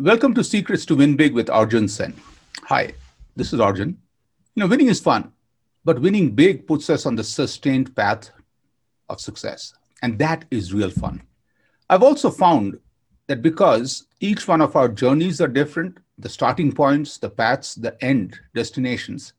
[0.00, 2.14] Welcome to Secrets to Win Big with Arjun Sen.
[2.62, 2.94] Hi,
[3.36, 3.98] this is Arjun.
[4.54, 5.30] You know, winning is fun,
[5.84, 8.30] but winning big puts us on the sustained path
[9.10, 9.74] of success.
[10.00, 11.20] And that is real fun.
[11.90, 12.78] I've also found
[13.26, 18.02] that because each one of our journeys are different, the starting points, the paths, the
[18.02, 19.34] end destinations,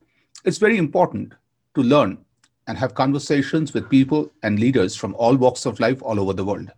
[0.46, 1.34] it's very important
[1.74, 2.24] to learn
[2.68, 6.46] and have conversations with people and leaders from all walks of life all over the
[6.46, 6.72] world.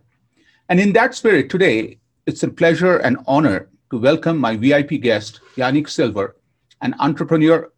[0.70, 5.38] And in that spirit, today, it's a pleasure and honor to welcome my VIP guest,
[5.54, 6.34] Yanik Silver,
[6.80, 7.70] an entrepreneur,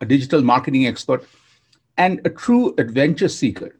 [0.00, 1.28] a digital marketing expert,
[1.98, 3.76] and a true adventure seeker.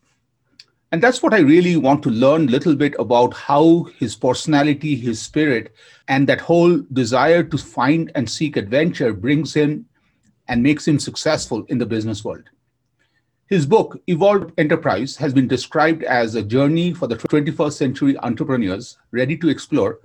[0.92, 4.96] And that's what I really want to learn a little bit about how his personality,
[4.96, 5.74] his spirit,
[6.08, 9.86] and that whole desire to find and seek adventure brings him
[10.46, 12.50] and makes him successful in the business world.
[13.46, 18.98] His book, Evolved Enterprise, has been described as a journey for the 21st century entrepreneurs
[19.10, 20.00] ready to explore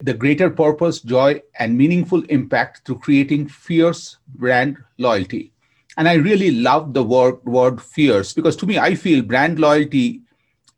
[0.00, 5.52] the greater purpose, joy, and meaningful impact through creating fierce brand loyalty.
[5.96, 10.22] And I really love the word, word fierce because to me, I feel brand loyalty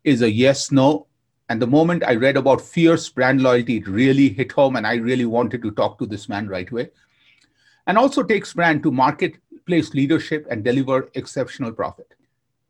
[0.03, 1.05] is a yes, no.
[1.49, 4.75] And the moment I read about fierce brand loyalty, it really hit home.
[4.75, 6.89] And I really wanted to talk to this man right away.
[7.85, 12.15] And also takes brand to marketplace leadership and deliver exceptional profit.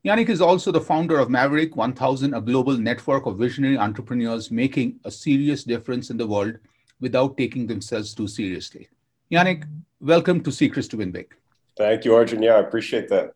[0.04, 4.98] Yanik is also the founder of Maverick 1000, a global network of visionary entrepreneurs making
[5.04, 6.56] a serious difference in the world
[7.00, 8.88] without taking themselves too seriously.
[9.30, 9.62] Yanik,
[10.00, 11.32] welcome to Secrets to Win Big.
[11.76, 12.42] Thank you, Arjun.
[12.42, 13.34] Yeah, I appreciate that.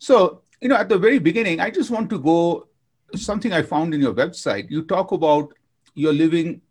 [0.00, 2.66] So, you know, at the very beginning, I just want to go
[3.14, 4.68] something I found in your website.
[4.68, 5.54] You talk about
[5.94, 6.62] you're living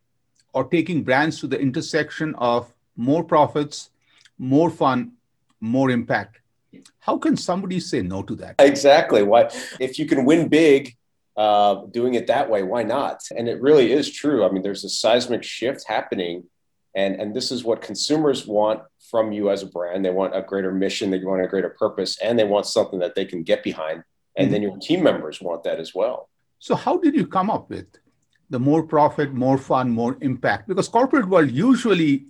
[0.51, 3.91] or taking brands to the intersection of more profits,
[4.37, 5.13] more fun,
[5.61, 6.41] more impact.
[6.99, 8.55] How can somebody say no to that?
[8.59, 9.23] Exactly.
[9.23, 10.95] Why, if you can win big,
[11.35, 13.21] uh, doing it that way, why not?
[13.35, 14.45] And it really is true.
[14.45, 16.43] I mean, there's a seismic shift happening,
[16.95, 20.03] and and this is what consumers want from you as a brand.
[20.03, 23.15] They want a greater mission, they want a greater purpose, and they want something that
[23.15, 24.03] they can get behind.
[24.35, 24.51] And mm-hmm.
[24.51, 26.29] then your team members want that as well.
[26.59, 27.87] So, how did you come up with
[28.49, 30.67] the more profit, more fun, more impact?
[30.67, 32.25] Because corporate world usually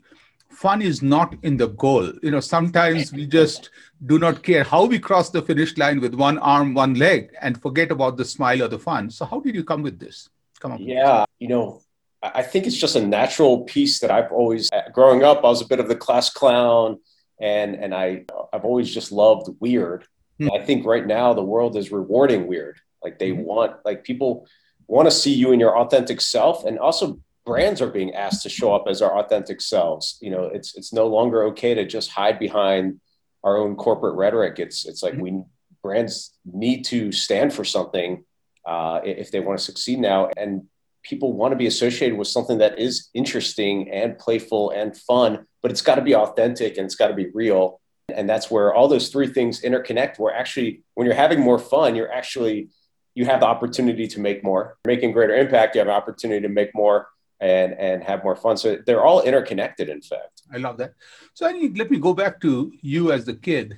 [0.49, 2.11] fun is not in the goal.
[2.23, 3.69] You know, sometimes we just
[4.05, 7.61] do not care how we cross the finish line with one arm, one leg, and
[7.61, 9.09] forget about the smile or the fun.
[9.09, 10.29] So, how did you come with this?
[10.59, 10.79] Come up.
[10.81, 11.81] Yeah, you know,
[12.21, 14.69] I think it's just a natural piece that I've always.
[14.71, 16.99] Uh, growing up, I was a bit of the class clown,
[17.39, 20.05] and and I I've always just loved weird.
[20.39, 20.49] Hmm.
[20.53, 22.79] I think right now the world is rewarding weird.
[23.03, 23.41] Like they hmm.
[23.41, 24.47] want like people
[24.87, 28.49] want to see you in your authentic self, and also brands are being asked to
[28.49, 30.17] show up as our authentic selves.
[30.21, 32.99] You know, it's it's no longer okay to just hide behind
[33.43, 34.59] our own corporate rhetoric.
[34.59, 35.21] It's it's like mm-hmm.
[35.21, 35.43] we
[35.81, 38.25] brands need to stand for something
[38.65, 40.63] uh, if they want to succeed now, and
[41.03, 45.71] people want to be associated with something that is interesting and playful and fun, but
[45.71, 47.79] it's got to be authentic and it's got to be real.
[48.13, 50.19] And that's where all those three things interconnect.
[50.19, 52.69] Where actually, when you're having more fun, you're actually
[53.15, 55.75] you have the opportunity to make more, making greater impact.
[55.75, 57.07] You have an opportunity to make more
[57.39, 58.57] and and have more fun.
[58.57, 59.89] So they're all interconnected.
[59.89, 60.93] In fact, I love that.
[61.33, 63.77] So I need, let me go back to you as the kid,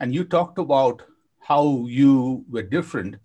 [0.00, 1.02] and you talked about
[1.40, 3.16] how you were different.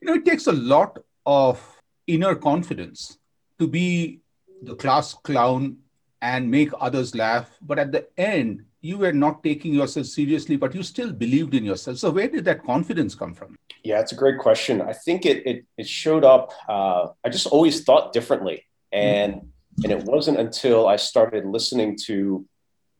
[0.00, 1.60] You know, it takes a lot of
[2.06, 3.18] inner confidence
[3.58, 4.20] to be
[4.62, 5.78] the class clown
[6.20, 10.74] and make others laugh, but at the end, you were not taking yourself seriously, but
[10.74, 11.98] you still believed in yourself.
[11.98, 13.56] So where did that confidence come from?
[13.82, 14.82] Yeah, it's a great question.
[14.82, 16.52] I think it it, it showed up.
[16.68, 18.64] Uh, I just always thought differently.
[18.94, 19.50] And
[19.82, 22.46] and it wasn't until I started listening to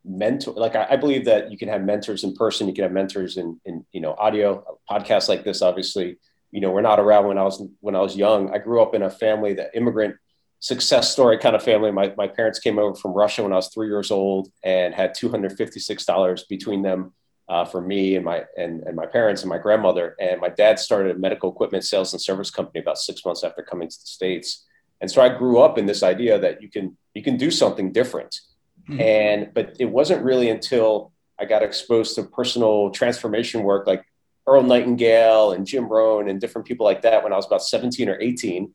[0.05, 2.93] mentor like I, I, believe that you can have mentors in person, you can have
[2.93, 6.19] mentors in in you know audio podcasts like this, obviously.
[6.50, 8.52] You know, we're not around when I was when I was young.
[8.55, 10.17] I grew up in a family that immigrant
[10.64, 11.91] success story kind of family.
[11.91, 15.14] My, my parents came over from Russia when I was three years old and had
[15.14, 17.12] $256 between them
[17.50, 20.17] uh, for me and my and, and my parents and my grandmother.
[20.19, 23.62] And my dad started a medical equipment sales and service company about six months after
[23.62, 24.64] coming to the States.
[25.00, 27.93] And so I grew up in this idea that you can you can do something
[27.93, 28.41] different.
[28.88, 29.00] Mm-hmm.
[29.00, 34.05] And but it wasn't really until I got exposed to personal transformation work like
[34.46, 38.08] Earl Nightingale and Jim Rohn and different people like that when I was about 17
[38.08, 38.73] or 18.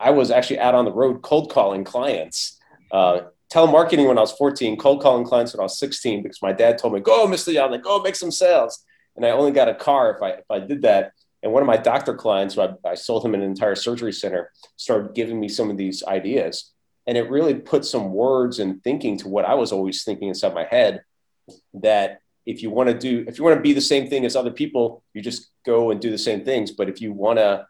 [0.00, 2.58] I was actually out on the road cold calling clients,
[2.92, 3.22] uh,
[3.52, 6.78] telemarketing when I was 14, cold calling clients when I was 16 because my dad
[6.78, 7.52] told me, go, Mr.
[7.52, 8.84] Young, like, go make some sales.
[9.16, 11.12] And I only got a car if I, if I did that.
[11.42, 14.50] And one of my doctor clients, who I, I sold him an entire surgery center,
[14.76, 16.72] started giving me some of these ideas.
[17.06, 20.54] And it really put some words and thinking to what I was always thinking inside
[20.54, 21.02] my head
[21.74, 24.34] that if you want to do, if you want to be the same thing as
[24.34, 26.72] other people, you just go and do the same things.
[26.72, 27.66] But if you want to,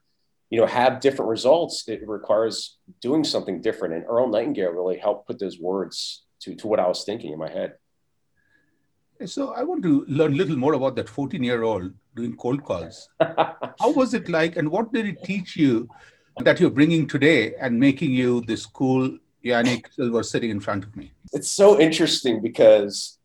[0.51, 3.95] you know, have different results, it requires doing something different.
[3.95, 7.39] And Earl Nightingale really helped put those words to, to what I was thinking in
[7.39, 7.75] my head.
[9.27, 12.61] So I want to learn a little more about that 14 year old doing cold
[12.65, 13.09] calls.
[13.83, 15.89] How was it like, and what did it teach you
[16.47, 19.05] that you're bringing today and making you this cool
[19.45, 21.13] Yanik Silver sitting in front of me?
[21.33, 23.19] It's so interesting because,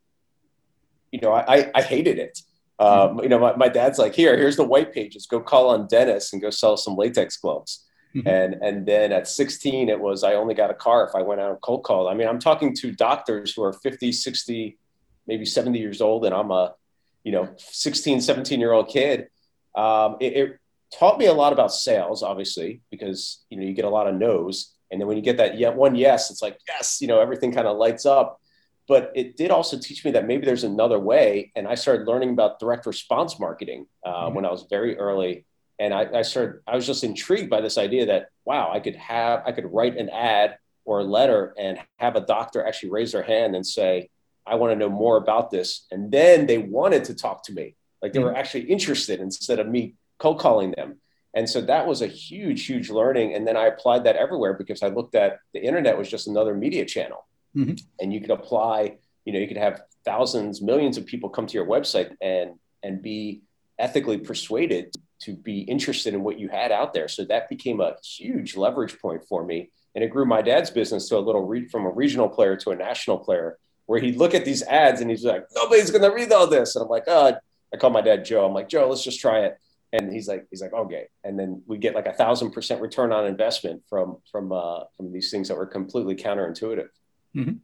[1.12, 2.36] you know, I, I hated it.
[2.80, 5.26] Um, you know, my, my dad's like, here, here's the white pages.
[5.26, 7.86] Go call on Dennis and go sell some latex gloves.
[8.16, 8.28] Mm-hmm.
[8.28, 11.42] And and then at 16, it was I only got a car if I went
[11.42, 12.08] out and cold call.
[12.08, 14.78] I mean, I'm talking to doctors who are 50, 60,
[15.26, 16.76] maybe 70 years old, and I'm a,
[17.24, 19.28] you know, 16, 17 year old kid.
[19.76, 20.60] Um, it, it
[20.98, 24.16] taught me a lot about sales, obviously, because you know you get a lot of
[24.16, 27.52] no's, and then when you get that one yes, it's like yes, you know, everything
[27.52, 28.40] kind of lights up
[28.88, 31.52] but it did also teach me that maybe there's another way.
[31.56, 34.36] And I started learning about direct response marketing uh, mm-hmm.
[34.36, 35.46] when I was very early.
[35.80, 38.96] And I, I, started, I was just intrigued by this idea that, wow, I could
[38.96, 43.14] have, I could write an ad or a letter and have a doctor actually raise
[43.14, 44.10] their hand and say,
[44.46, 45.86] I want to know more about this.
[45.92, 47.76] And then they wanted to talk to me.
[48.02, 48.28] Like they mm-hmm.
[48.28, 50.98] were actually interested instead of me cold calling them.
[51.34, 53.34] And so that was a huge, huge learning.
[53.34, 56.54] And then I applied that everywhere because I looked at the internet was just another
[56.54, 57.26] media channel.
[57.56, 57.76] Mm-hmm.
[58.00, 61.54] And you could apply, you know, you could have thousands, millions of people come to
[61.54, 62.52] your website and
[62.84, 63.42] and be
[63.80, 67.08] ethically persuaded to be interested in what you had out there.
[67.08, 69.72] So that became a huge leverage point for me.
[69.96, 72.72] And it grew my dad's business to a little re- from a regional player to
[72.72, 76.16] a national player where he'd look at these ads and he's like, nobody's going to
[76.16, 76.76] read all this.
[76.76, 77.34] And I'm like, oh,
[77.74, 78.46] I call my dad Joe.
[78.46, 79.58] I'm like, Joe, let's just try it.
[79.92, 81.08] And he's like, he's like, okay.
[81.24, 85.12] And then we get like a thousand percent return on investment from, from, uh, from
[85.12, 86.90] these things that were completely counterintuitive.
[87.36, 87.58] Mm-hmm.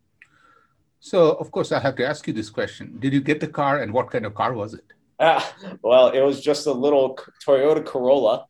[1.00, 3.81] So, of course, I have to ask you this question: Did you get the car,
[3.81, 4.83] and what kind of car was it?
[5.18, 5.42] Uh,
[5.81, 8.48] well, it was just a little Toyota Corolla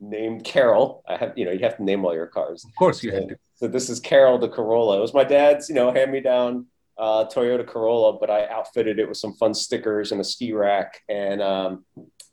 [0.00, 1.02] named Carol.
[1.08, 2.64] I have, you know, you have to name all your cars.
[2.64, 3.36] Of course, you so, have to.
[3.56, 4.98] So this is Carol the Corolla.
[4.98, 6.66] It was my dad's, you know, hand-me-down
[6.98, 11.00] uh, Toyota Corolla, but I outfitted it with some fun stickers and a ski rack,
[11.08, 11.84] and um,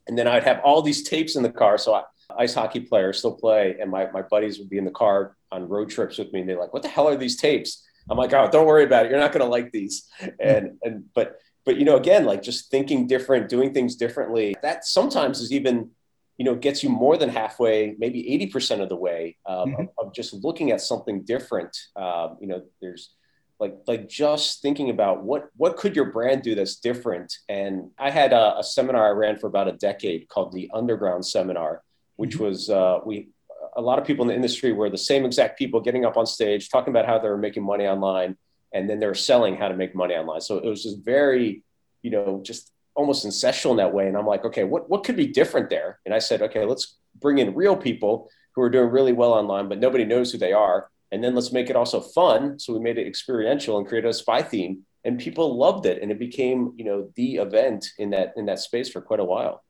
[0.06, 1.78] and then I'd have all these tapes in the car.
[1.78, 2.02] So I,
[2.38, 5.68] ice hockey players still play, and my my buddies would be in the car on
[5.68, 8.32] road trips with me, and they're like, "What the hell are these tapes?" I'm like,
[8.32, 9.10] oh, don't worry about it.
[9.10, 10.08] You're not going to like these.
[10.38, 14.84] And, and, but, but, you know, again, like just thinking different, doing things differently, that
[14.84, 15.90] sometimes is even,
[16.38, 18.22] you know, gets you more than halfway, maybe
[18.52, 19.80] 80% of the way um, mm-hmm.
[19.82, 21.76] of, of, just looking at something different.
[21.96, 23.14] Um, you know, there's,
[23.58, 27.34] like like just thinking about what what could your brand do that's different?
[27.48, 31.24] And i had a, a, seminar i ran for about a decade called the underground
[31.24, 31.82] seminar
[32.16, 32.44] which mm-hmm.
[32.44, 33.28] was uh, we
[33.76, 36.26] a lot of people in the industry were the same exact people getting up on
[36.26, 38.36] stage talking about how they were making money online
[38.72, 40.40] and then they're selling how to make money online.
[40.40, 41.62] So it was just very
[42.02, 44.06] you know just almost ancestral in that way.
[44.06, 46.00] And i'm like okay what, what could be different there?
[46.04, 49.68] And i said okay let's bring in real people who are doing really well online
[49.68, 52.80] but nobody knows who they are and then let's make it also fun so we
[52.80, 56.72] made it experiential and created a spy theme and people loved it and it became
[56.76, 59.62] you know the event in that in that space for quite a while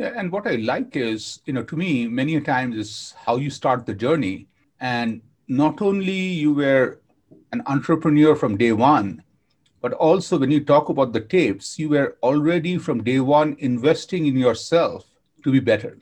[0.00, 3.36] yeah, and what I like is, you know, to me, many a times is how
[3.36, 4.46] you start the journey.
[4.80, 7.02] And not only you were
[7.52, 9.22] an entrepreneur from day one,
[9.82, 14.26] but also when you talk about the tapes, you were already from day one investing
[14.26, 15.04] in yourself
[15.44, 15.98] to be better.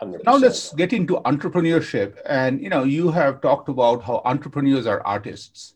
[0.00, 0.24] 100%.
[0.24, 2.16] Now let's get into entrepreneurship.
[2.26, 5.74] And you know, you have talked about how entrepreneurs are artists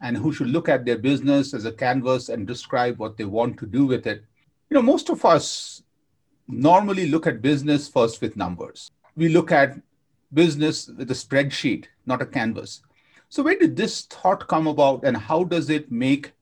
[0.00, 3.58] and who should look at their business as a canvas and describe what they want
[3.58, 4.24] to do with it.
[4.70, 5.82] You know, most of us
[6.48, 8.90] normally look at business first with numbers.
[9.16, 9.78] We look at
[10.32, 12.82] business with a spreadsheet, not a canvas.
[13.28, 16.32] So, where did this thought come about, and how does it make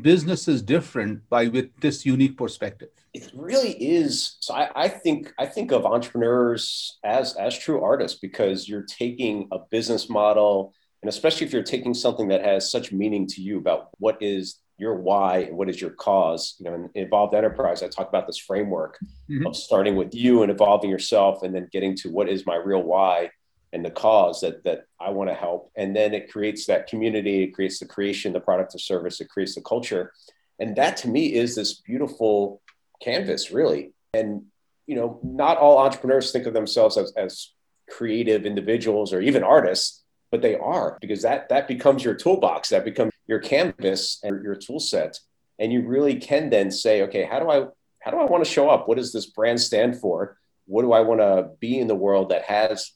[0.00, 2.88] businesses different by with this unique perspective?
[3.14, 4.36] It really is.
[4.40, 9.48] So, I, I think I think of entrepreneurs as as true artists because you're taking
[9.52, 13.58] a business model, and especially if you're taking something that has such meaning to you
[13.58, 17.82] about what is your why and what is your cause you know in evolved enterprise
[17.82, 18.98] i talk about this framework
[19.30, 19.46] mm-hmm.
[19.46, 22.82] of starting with you and evolving yourself and then getting to what is my real
[22.82, 23.30] why
[23.72, 27.42] and the cause that that i want to help and then it creates that community
[27.42, 30.12] it creates the creation the product or service it creates the culture
[30.58, 32.60] and that to me is this beautiful
[33.02, 34.42] canvas really and
[34.86, 37.52] you know not all entrepreneurs think of themselves as, as
[37.90, 42.84] creative individuals or even artists but they are because that that becomes your toolbox that
[42.84, 45.18] becomes your canvas and your tool set.
[45.58, 47.66] And you really can then say, okay, how do I
[48.00, 48.86] how do I want to show up?
[48.86, 50.38] What does this brand stand for?
[50.66, 52.92] What do I want to be in the world that has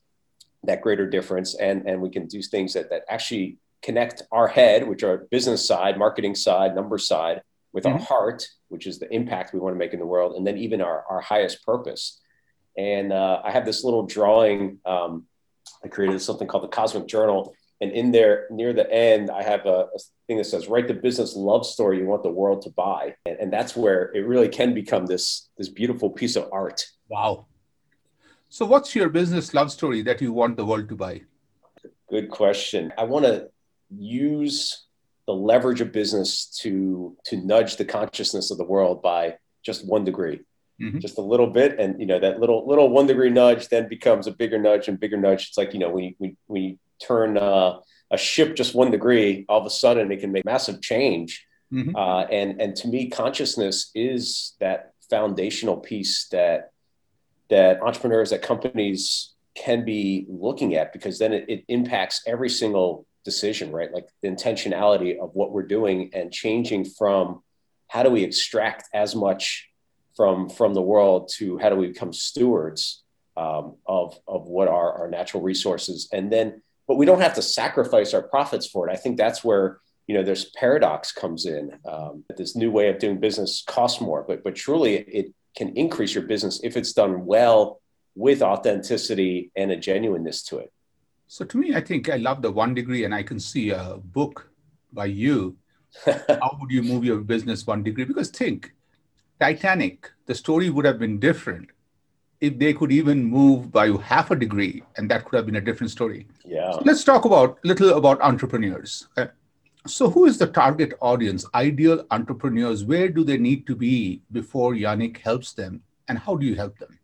[0.64, 1.55] that greater difference?
[1.55, 5.67] And and we can do things that that actually connect our head, which are business
[5.67, 7.95] side, marketing side, number side, with mm-hmm.
[7.95, 10.59] our heart, which is the impact we want to make in the world, and then
[10.59, 12.21] even our, our highest purpose.
[12.76, 14.79] And uh, I have this little drawing.
[14.85, 15.26] Um,
[15.85, 17.55] I created something called the Cosmic Journal.
[17.83, 20.95] And in there, near the end, I have a, a thing that says, write the
[20.95, 23.14] business love story you want the world to buy.
[23.25, 26.85] And, and that's where it really can become this, this beautiful piece of art.
[27.09, 27.47] Wow.
[28.52, 31.23] So, what's your business love story that you want the world to buy?
[32.11, 32.92] Good question.
[32.99, 33.49] I want to
[33.97, 34.87] use
[35.26, 40.04] the leverage of business to to nudge the consciousness of the world by just one
[40.04, 40.40] degree
[40.80, 40.99] mm-hmm.
[40.99, 44.26] just a little bit and you know that little little one degree nudge then becomes
[44.26, 47.78] a bigger nudge and bigger nudge it's like you know when when you turn uh,
[48.11, 51.95] a ship just one degree all of a sudden it can make massive change mm-hmm.
[51.95, 56.70] uh, and and to me consciousness is that foundational piece that
[57.50, 63.07] that entrepreneurs that companies can be looking at because then it, it impacts every single
[63.25, 63.92] decision, right?
[63.92, 67.42] Like the intentionality of what we're doing and changing from
[67.88, 69.69] how do we extract as much
[70.16, 73.02] from from the world to how do we become stewards
[73.37, 77.42] um, of of what are our natural resources, and then but we don't have to
[77.42, 78.92] sacrifice our profits for it.
[78.92, 81.78] I think that's where you know there's paradox comes in.
[81.88, 86.14] Um, this new way of doing business costs more, but but truly it can increase
[86.14, 87.80] your business if it's done well
[88.14, 90.73] with authenticity and a genuineness to it.
[91.26, 93.99] So to me, I think I love the one degree, and I can see a
[94.02, 94.50] book
[94.92, 95.57] by you.
[96.04, 98.04] How would you move your business one degree?
[98.04, 98.73] Because think,
[99.38, 101.71] Titanic, the story would have been different
[102.40, 105.61] if they could even move by half a degree, and that could have been a
[105.61, 106.26] different story.
[106.45, 106.73] Yeah.
[106.73, 109.09] So let's talk about little about entrepreneurs.
[109.16, 109.26] Uh,
[109.87, 111.47] so, who is the target audience?
[111.55, 112.85] Ideal entrepreneurs.
[112.85, 116.79] Where do they need to be before Yanik helps them, and how do you help
[116.79, 116.99] them?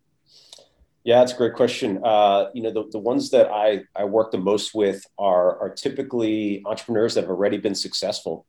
[1.03, 2.01] Yeah, that's a great question.
[2.03, 5.69] Uh, you know, the, the ones that I, I work the most with are, are
[5.69, 8.45] typically entrepreneurs that have already been successful,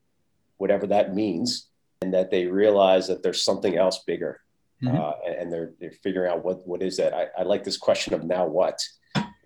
[0.56, 1.68] whatever that means,
[2.02, 4.40] and that they realize that there's something else bigger.
[4.82, 4.96] Mm-hmm.
[4.96, 7.14] Uh, and they're, they're figuring out what, what is that?
[7.14, 8.80] I, I like this question of now what?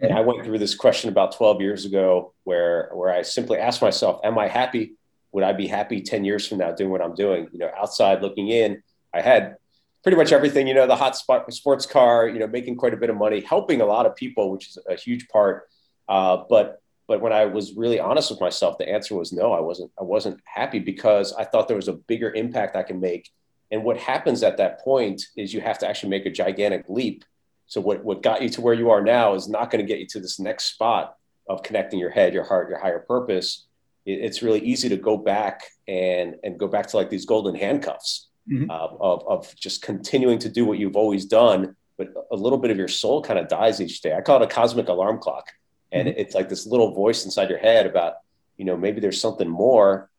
[0.02, 3.80] And I went through this question about 12 years ago where, where I simply asked
[3.80, 4.94] myself, am I happy?
[5.30, 7.48] Would I be happy 10 years from now doing what I'm doing?
[7.52, 8.82] You know, outside looking in,
[9.14, 9.56] I had
[10.02, 12.96] pretty much everything, you know, the hot spot sports car, you know, making quite a
[12.96, 15.68] bit of money, helping a lot of people, which is a huge part.
[16.08, 19.52] Uh, but but when I was really honest with myself, the answer was no.
[19.52, 19.90] I wasn't.
[20.00, 23.30] I wasn't happy because I thought there was a bigger impact I can make.
[23.70, 27.24] And what happens at that point is you have to actually make a gigantic leap.
[27.72, 29.98] So what what got you to where you are now is not going to get
[29.98, 31.16] you to this next spot
[31.48, 33.66] of connecting your head, your heart, your higher purpose.
[34.04, 37.54] It, it's really easy to go back and and go back to like these golden
[37.54, 38.70] handcuffs mm-hmm.
[38.70, 42.70] uh, of, of just continuing to do what you've always done, but a little bit
[42.70, 44.14] of your soul kind of dies each day.
[44.14, 45.50] I call it a cosmic alarm clock.
[45.92, 46.20] And mm-hmm.
[46.20, 48.16] it's like this little voice inside your head about,
[48.58, 50.10] you know, maybe there's something more,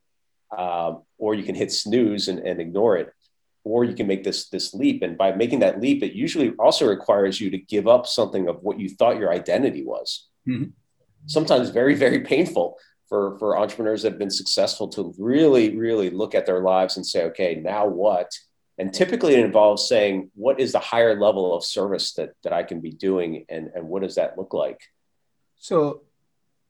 [0.57, 3.13] um, or you can hit snooze and, and ignore it,
[3.63, 5.03] or you can make this this leap.
[5.03, 8.61] And by making that leap, it usually also requires you to give up something of
[8.61, 10.27] what you thought your identity was.
[10.47, 10.71] Mm-hmm.
[11.25, 12.77] Sometimes very, very painful,
[13.13, 17.05] for for entrepreneurs that have been successful to really really look at their lives and
[17.05, 18.29] say okay now what
[18.79, 22.63] and typically it involves saying what is the higher level of service that that i
[22.63, 24.81] can be doing and and what does that look like
[25.55, 26.01] so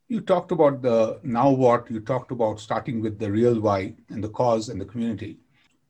[0.10, 4.22] you talked about the now what you talked about starting with the real why and
[4.24, 5.40] the cause and the community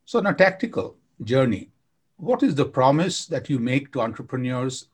[0.06, 1.70] so on a tactical journey
[2.18, 4.88] what is the promise that you make to entrepreneurs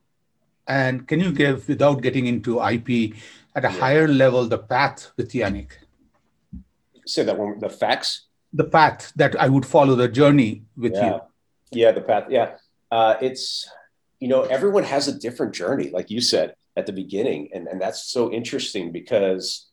[0.68, 3.14] and can you give without getting into ip
[3.56, 3.80] at a yeah.
[3.80, 5.72] higher level the path with Yanik.
[7.06, 8.28] Say that one, the facts?
[8.54, 11.06] The path that I would follow the journey with yeah.
[11.08, 11.20] you.
[11.72, 12.26] Yeah, the path.
[12.30, 12.58] Yeah.
[12.92, 13.70] Uh, it's,
[14.20, 17.50] you know, everyone has a different journey, like you said at the beginning.
[17.54, 19.69] And, and that's so interesting because,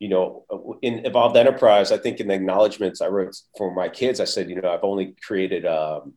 [0.00, 0.44] you know,
[0.82, 4.50] in Evolved Enterprise, I think in the acknowledgments I wrote for my kids, I said,
[4.50, 6.14] you know, I've only created um,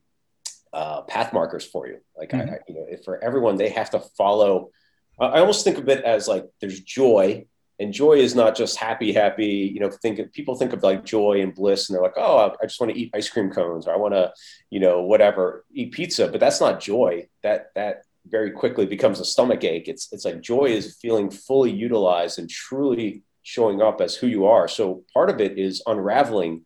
[0.74, 2.00] uh, path markers for you.
[2.18, 2.54] Like, mm-hmm.
[2.54, 4.72] I, you know, for everyone, they have to follow
[5.20, 7.46] I almost think of it as like there's joy,
[7.80, 9.72] and joy is not just happy, happy.
[9.74, 12.56] You know, think of, people think of like joy and bliss, and they're like, oh,
[12.62, 14.34] I just want to eat ice cream cones, or I want to,
[14.70, 16.28] you know, whatever, eat pizza.
[16.28, 17.28] But that's not joy.
[17.44, 19.88] That that very quickly becomes a stomach ache.
[19.88, 24.46] It's it's like joy is feeling fully utilized and truly showing up as who you
[24.46, 24.68] are.
[24.68, 26.66] So part of it is unraveling,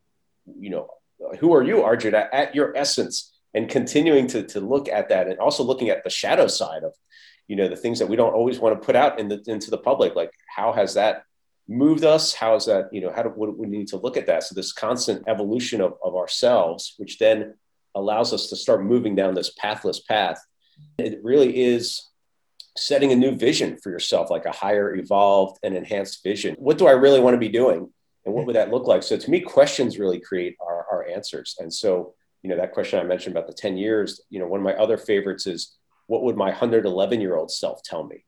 [0.60, 0.90] you know,
[1.40, 5.40] who are you, Arjun, at, your essence, and continuing to to look at that, and
[5.40, 6.94] also looking at the shadow side of
[7.48, 9.72] you know the things that we don't always want to put out in the, into
[9.72, 11.24] the public like how has that
[11.68, 12.34] moved us?
[12.34, 14.44] How is that, you know, how do we need to look at that?
[14.44, 17.56] So this constant evolution of, of ourselves, which then
[17.96, 20.40] allows us to start moving down this pathless path.
[20.98, 22.08] It really is
[22.78, 26.56] setting a new vision for yourself, like a higher, evolved, and enhanced vision.
[26.60, 27.90] What do I really want to be doing?
[28.26, 29.04] And what would that look like?
[29.04, 31.56] So to me, questions really create our, our answers.
[31.60, 34.60] And so, you know, that question I mentioned about the 10 years, you know, one
[34.60, 38.26] of my other favorites is what would my 111 year old self tell me?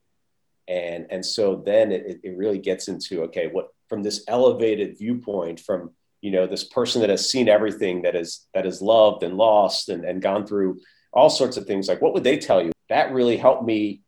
[0.68, 5.60] And, and so then it, it really gets into, okay, what from this elevated viewpoint
[5.60, 5.90] from,
[6.22, 9.88] you know, this person that has seen everything that is, that is loved and lost
[9.88, 10.80] and, and gone through
[11.12, 12.72] all sorts of things, like what would they tell you?
[12.88, 14.00] That really helped me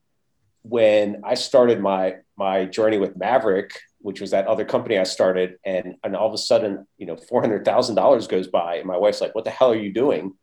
[0.63, 5.57] when I started my my journey with Maverick, which was that other company I started,
[5.65, 8.87] and and all of a sudden, you know, four hundred thousand dollars goes by, and
[8.87, 10.35] my wife's like, "What the hell are you doing?"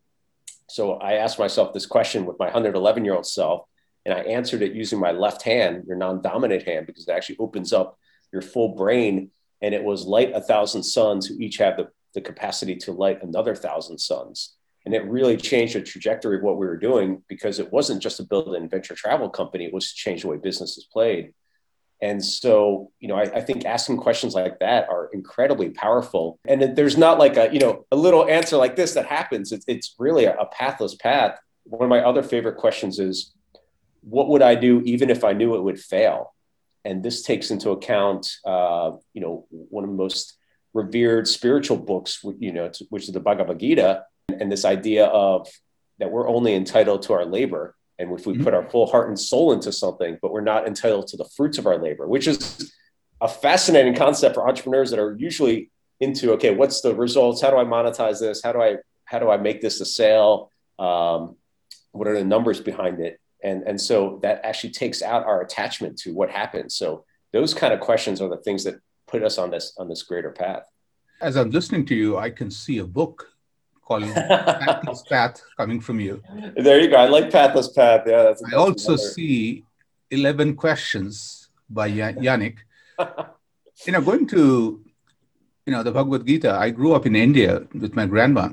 [0.70, 3.64] So I asked myself this question with my 111 year old self,
[4.06, 7.74] and I answered it using my left hand, your non-dominant hand, because it actually opens
[7.74, 7.98] up
[8.32, 9.32] your full brain.
[9.62, 13.24] And it was light a thousand suns who each have the, the capacity to light
[13.24, 14.56] another thousand suns.
[14.90, 18.18] And it really changed the trajectory of what we were doing because it wasn't just
[18.18, 21.32] to build an adventure travel company, it was to change the way business is played.
[22.02, 26.40] And so, you know, I, I, think asking questions like that are incredibly powerful.
[26.48, 29.52] And there's not like a, you know, a little answer like this that happens.
[29.52, 31.38] It's, it's really a, a pathless path.
[31.66, 33.36] One of my other favorite questions is,
[34.02, 36.34] what would I do even if I knew it would fail?
[36.84, 40.36] And this takes into account, uh, you know, one of the most
[40.74, 45.48] revered spiritual books, you know, which is the Bhagavad Gita, and this idea of
[46.00, 48.44] that we're only entitled to our labor and if we mm-hmm.
[48.44, 51.58] put our full heart and soul into something but we're not entitled to the fruits
[51.58, 52.74] of our labor which is
[53.22, 55.70] a fascinating concept for entrepreneurs that are usually
[56.00, 57.42] into okay what's the results?
[57.42, 58.42] How do i monetize this?
[58.44, 60.52] How do i how do i make this a sale?
[60.78, 61.36] Um,
[61.92, 63.20] what are the numbers behind it?
[63.44, 66.76] And and so that actually takes out our attachment to what happens.
[66.76, 68.76] So those kind of questions are the things that
[69.08, 70.64] put us on this on this greater path.
[71.22, 73.28] As i'm listening to you i can see a book
[73.90, 76.22] called Pathless Path coming from you.
[76.56, 76.98] There you go.
[76.98, 78.04] I like Pathless Path.
[78.06, 78.44] Yeah, that's.
[78.44, 79.10] I also another.
[79.10, 79.66] see
[80.12, 81.90] eleven questions by
[82.26, 82.58] Yanik.
[83.86, 84.80] you know, going to
[85.66, 86.54] you know the Bhagavad Gita.
[86.54, 88.50] I grew up in India with my grandma,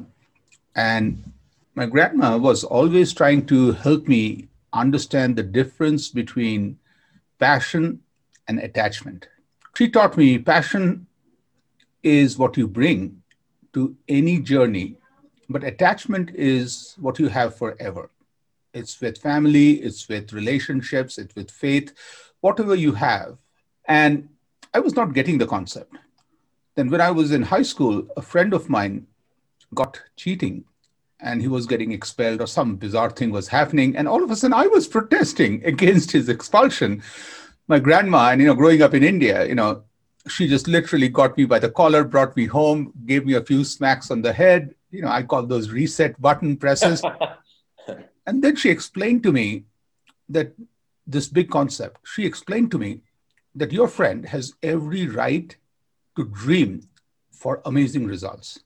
[0.74, 1.22] and
[1.74, 6.78] my grandma was always trying to help me understand the difference between
[7.38, 8.00] passion
[8.48, 9.28] and attachment.
[9.76, 11.06] She taught me passion
[12.02, 13.22] is what you bring
[13.74, 14.96] to any journey
[15.48, 18.10] but attachment is what you have forever.
[18.74, 21.92] It's with family, it's with relationships, it's with faith,
[22.40, 23.38] whatever you have.
[23.86, 24.28] And
[24.74, 25.96] I was not getting the concept.
[26.74, 29.06] Then, when I was in high school, a friend of mine
[29.74, 30.64] got cheating
[31.20, 33.96] and he was getting expelled or some bizarre thing was happening.
[33.96, 37.02] And all of a sudden, I was protesting against his expulsion.
[37.68, 39.82] My grandma, and you know, growing up in India, you know,
[40.28, 43.64] she just literally got me by the collar, brought me home, gave me a few
[43.64, 47.02] smacks on the head, you know, I call those reset button presses.
[48.26, 49.64] and then she explained to me
[50.30, 50.52] that
[51.06, 53.00] this big concept, she explained to me
[53.54, 55.54] that your friend has every right
[56.16, 56.88] to dream
[57.30, 58.60] for amazing results.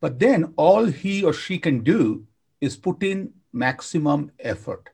[0.00, 2.26] But then all he or she can do
[2.60, 4.88] is put in maximum effort.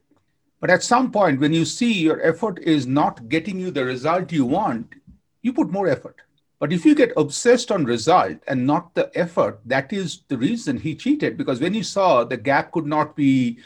[0.61, 4.33] But at some point, when you see your effort is not getting you the result
[4.33, 4.95] you want,
[5.43, 6.21] you put more effort.
[6.59, 10.79] But if you get obsessed on result and not the effort, that is the reason
[10.79, 11.37] he cheated.
[11.37, 13.59] Because when he saw the gap could not be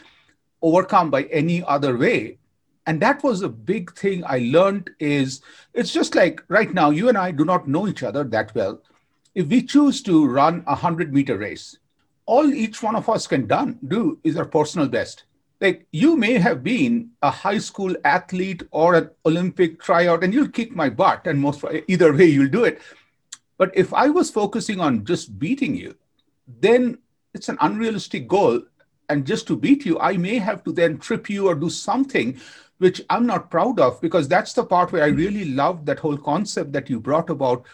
[0.61, 2.37] overcome by any other way,
[2.85, 5.41] and that was a big thing I learned is
[5.73, 8.81] it's just like right now, you and I do not know each other that well.
[9.35, 11.77] If we choose to run a hundred meter race,
[12.25, 15.23] all each one of us can done, do is our personal best
[15.61, 20.49] like you may have been a high school athlete or an olympic tryout and you'll
[20.49, 22.81] kick my butt and most either way you'll do it.
[23.57, 25.95] But if i was focusing on just beating you
[26.47, 26.97] then
[27.33, 28.61] it's an unrealistic goal.
[29.07, 32.39] And just to beat you i may have to then trip you or do something
[32.79, 36.17] which i'm not proud of because that's the part where i really love that whole
[36.17, 37.65] concept that you brought about.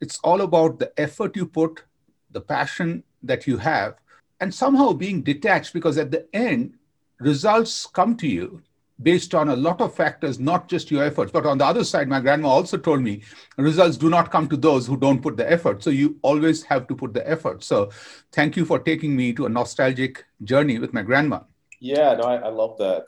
[0.00, 1.84] It's all about the effort you put
[2.30, 4.00] the passion that you have
[4.40, 6.74] and somehow being detached because at the end
[7.20, 8.62] results come to you
[9.02, 11.32] based on a lot of factors, not just your efforts.
[11.32, 13.22] But on the other side, my grandma also told me
[13.56, 15.82] results do not come to those who don't put the effort.
[15.82, 17.64] So you always have to put the effort.
[17.64, 17.90] So
[18.32, 21.40] thank you for taking me to a nostalgic journey with my grandma.
[21.80, 23.06] Yeah, no, I, I love that.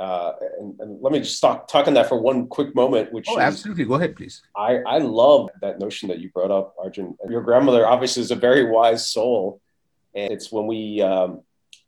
[0.00, 3.12] Uh, and, and, let me just talk, talk on that for one quick moment.
[3.12, 4.42] Which oh, is, absolutely, go ahead, please.
[4.56, 7.16] I I love that notion that you brought up, Arjun.
[7.28, 9.60] Your grandmother obviously is a very wise soul,
[10.12, 11.42] and it's when we um,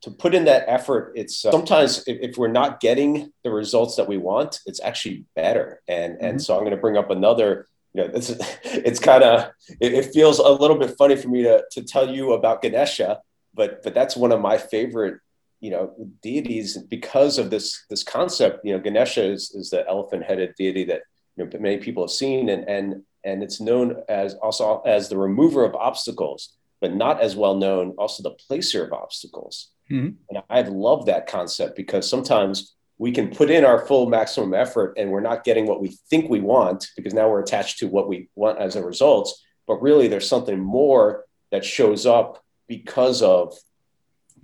[0.06, 3.96] to put in that effort it's uh, sometimes if, if, we're not getting the results
[3.96, 6.24] that we want it's actually better and mm-hmm.
[6.26, 7.66] and so i'm going to bring up another
[7.96, 8.30] you know, it's,
[8.62, 12.08] it's kind of, it, it, feels a little bit funny for me to, to tell
[12.08, 13.20] you about Ganesha,
[13.54, 15.18] but, but that's one of my favorite,
[15.60, 20.24] you know, deities because of this, this concept, you know, Ganesha is, is the elephant
[20.24, 21.02] headed deity that,
[21.36, 25.16] you know, many people have seen and, and, and it's known as also as the
[25.16, 29.70] remover of obstacles, but not as well known, also the placer of obstacles.
[29.90, 30.16] Mm-hmm.
[30.30, 34.94] And I've loved that concept because sometimes we can put in our full maximum effort
[34.96, 38.08] and we're not getting what we think we want because now we're attached to what
[38.08, 39.32] we want as a result.
[39.66, 43.56] But really, there's something more that shows up because of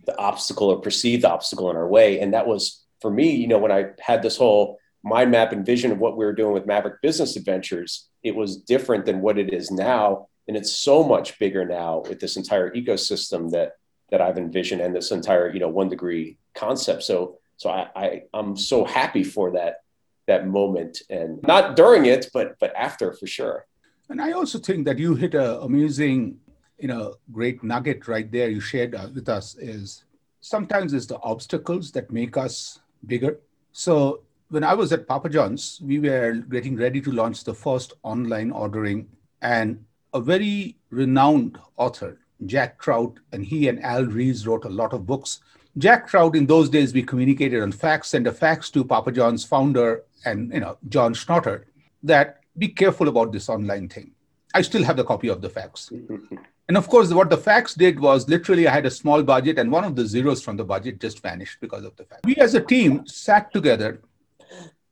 [0.07, 2.21] the obstacle or perceived obstacle in our way.
[2.21, 5.67] And that was for me, you know, when I had this whole mind map and
[5.67, 9.39] vision of what we were doing with Maverick Business Adventures, it was different than what
[9.39, 10.29] it is now.
[10.49, 13.73] And it's so much bigger now with this entire ecosystem that
[14.13, 17.03] that I've envisioned and this entire, you know, one degree concept.
[17.03, 19.83] So so I, I I'm so happy for that
[20.29, 23.67] that moment and not during it, but but after for sure.
[24.09, 26.39] And I also think that you hit a amazing,
[26.79, 28.49] you know, great nugget right there.
[28.51, 30.05] You shared uh, with us is
[30.41, 33.41] sometimes it's the obstacles that make us bigger.
[33.73, 37.95] So when I was at Papa John's, we were getting ready to launch the first
[38.03, 39.09] online ordering,
[39.41, 44.93] and a very renowned author, Jack Trout, and he and Al Ries wrote a lot
[44.93, 45.41] of books
[45.79, 49.45] Jack Trout, in those days, we communicated on fax, sent a fax to Papa John's
[49.45, 51.65] founder and you know John Schnatter
[52.03, 54.13] that be careful about this online thing.
[54.55, 55.91] I still have the copy of the fax.
[56.69, 59.73] and of course, what the fax did was literally I had a small budget, and
[59.73, 62.21] one of the zeros from the budget just vanished because of the fax.
[62.25, 64.03] We as a team sat together,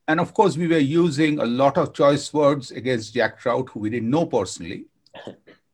[0.09, 3.81] and of course, we were using a lot of choice words against Jack Trout, who
[3.81, 4.87] we didn't know personally.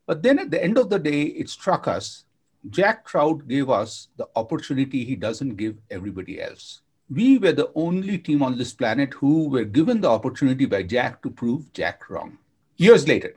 [0.07, 2.27] But then at the end of the day, it struck us
[2.71, 6.81] Jack Trout gave us the opportunity he doesn't give everybody else.
[7.09, 11.23] We were the only team on this planet who were given the opportunity by Jack
[11.23, 12.39] to prove Jack wrong.
[12.77, 13.35] Years later,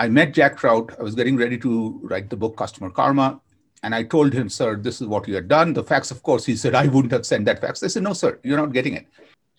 [0.00, 0.92] I met Jack Trout.
[0.98, 3.40] I was getting ready to write the book Customer Karma.
[3.84, 5.72] And I told him, sir, this is what you had done.
[5.72, 7.82] The fax, of course, he said, I wouldn't have sent that fax.
[7.82, 9.06] I said, no, sir, you're not getting it.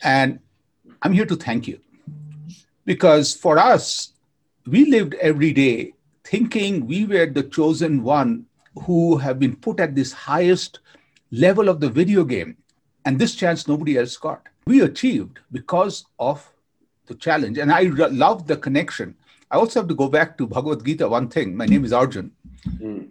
[0.02, 0.40] And
[1.02, 1.80] I'm here to thank you.
[2.84, 4.14] Because for us,
[4.66, 5.95] we lived every day
[6.26, 8.46] thinking we were the chosen one
[8.84, 10.80] who have been put at this highest
[11.32, 12.58] level of the video game.
[13.06, 14.42] And this chance nobody else got.
[14.66, 16.52] We achieved because of
[17.06, 17.60] the challenge.
[17.60, 19.16] And I re- love the connection.
[19.52, 21.56] I also have to go back to Bhagavad Gita, one thing.
[21.56, 22.32] My name is Arjun.
[22.80, 23.10] Mm.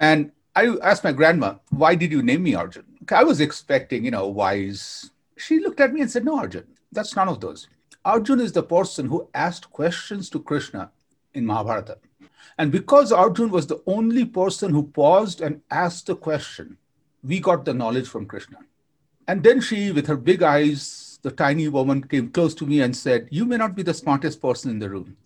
[0.00, 2.84] And I asked my grandma, why did you name me Arjun?
[3.10, 5.10] I was expecting, you know, wise.
[5.36, 7.68] She looked at me and said, no, Arjun, that's none of those.
[8.04, 10.90] Arjun is the person who asked questions to Krishna
[11.32, 11.98] in Mahabharata.
[12.58, 16.76] And because Arjun was the only person who paused and asked the question,
[17.22, 18.58] we got the knowledge from Krishna.
[19.26, 22.96] And then she, with her big eyes, the tiny woman came close to me and
[22.96, 25.16] said, You may not be the smartest person in the room,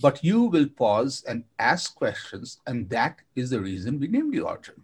[0.00, 2.58] but you will pause and ask questions.
[2.66, 4.82] And that is the reason we named you Arjun.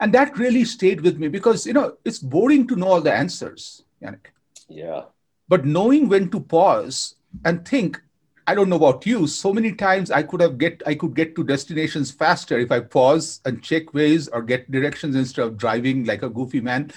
[0.00, 3.12] And that really stayed with me because, you know, it's boring to know all the
[3.12, 4.26] answers, Yanik.
[4.68, 5.02] Yeah.
[5.48, 8.00] But knowing when to pause and think,
[8.46, 9.26] I don't know about you.
[9.26, 12.80] So many times I could have get I could get to destinations faster if I
[12.80, 16.90] pause and check ways or get directions instead of driving like a goofy man.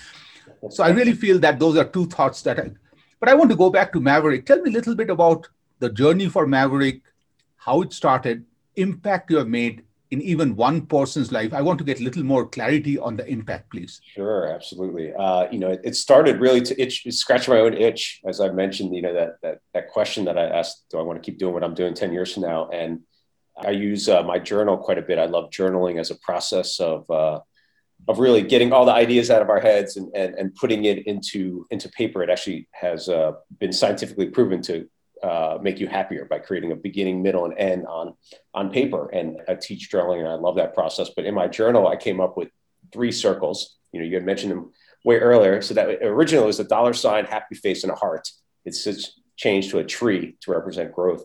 [0.70, 2.72] So I really feel that those are two thoughts that I.
[3.20, 4.46] But I want to go back to Maverick.
[4.46, 5.48] Tell me a little bit about
[5.80, 7.02] the journey for Maverick,
[7.58, 11.54] how it started, impact you have made, in even one person's life.
[11.54, 14.02] I want to get a little more clarity on the impact, please.
[14.14, 15.14] Sure, absolutely.
[15.14, 18.50] Uh, you know, it, it, started really to itch, scratch my own itch, as I
[18.50, 18.96] mentioned.
[18.96, 21.54] You know, that that that question that I asked: Do I want to keep doing
[21.54, 22.70] what I'm doing ten years from now?
[22.70, 23.02] And
[23.58, 25.18] I use uh, my journal quite a bit.
[25.18, 27.40] I love journaling as a process of uh,
[28.08, 31.08] of really getting all the ideas out of our heads and, and, and putting it
[31.08, 32.22] into into paper.
[32.22, 34.88] It actually has uh, been scientifically proven to
[35.26, 38.14] uh, make you happier by creating a beginning, middle, and end on
[38.54, 39.10] on paper.
[39.10, 41.10] And I teach journaling, and I love that process.
[41.16, 42.50] But in my journal, I came up with
[42.94, 43.78] three circles.
[43.92, 44.72] You know, you had mentioned them
[45.04, 45.62] way earlier.
[45.62, 48.30] So that originally was a dollar sign, happy face, and a heart.
[48.66, 48.88] It's
[49.36, 51.24] changed to a tree to represent growth.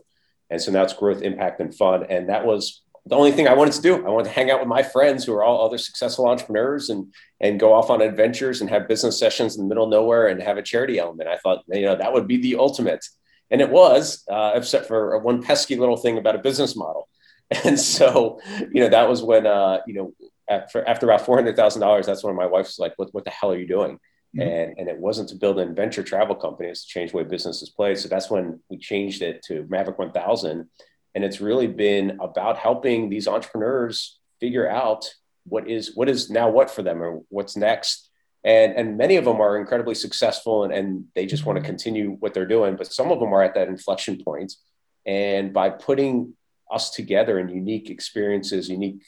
[0.49, 2.05] And so now it's growth, impact, and fun.
[2.09, 4.05] And that was the only thing I wanted to do.
[4.05, 7.13] I wanted to hang out with my friends who are all other successful entrepreneurs and
[7.39, 10.41] and go off on adventures and have business sessions in the middle of nowhere and
[10.41, 11.29] have a charity element.
[11.29, 13.05] I thought, you know, that would be the ultimate.
[13.51, 17.07] And it was, uh, except for one pesky little thing about a business model.
[17.65, 18.39] And so,
[18.71, 20.13] you know, that was when, uh, you know,
[20.49, 23.57] after, after about $400,000, that's when my wife was like, what, what the hell are
[23.57, 23.99] you doing?
[24.33, 24.41] Mm-hmm.
[24.41, 27.23] And, and it wasn't to build an adventure travel company, it's to change the way
[27.23, 27.97] business is played.
[27.97, 30.69] So that's when we changed it to Maverick 1000.
[31.13, 36.49] And it's really been about helping these entrepreneurs figure out what is what is now
[36.49, 38.10] what for them or what's next
[38.43, 42.17] and and many of them are incredibly successful and, and they just want to continue
[42.19, 44.53] what they're doing but some of them are at that inflection point
[45.05, 46.33] And by putting
[46.71, 49.03] us together in unique experiences, unique.